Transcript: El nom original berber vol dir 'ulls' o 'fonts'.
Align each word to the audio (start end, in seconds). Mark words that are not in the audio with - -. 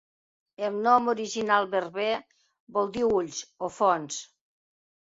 El 0.67 0.79
nom 0.87 1.11
original 1.13 1.69
berber 1.75 2.09
vol 2.79 2.93
dir 2.99 3.05
'ulls' 3.13 3.47
o 3.65 3.73
'fonts'. 3.79 4.25